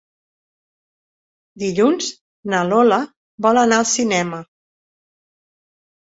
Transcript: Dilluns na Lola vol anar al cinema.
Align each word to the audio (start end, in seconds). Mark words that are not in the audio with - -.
Dilluns 1.63 2.07
na 2.55 2.63
Lola 2.71 2.99
vol 3.49 3.61
anar 3.67 3.79
al 3.83 3.87
cinema. 3.93 4.43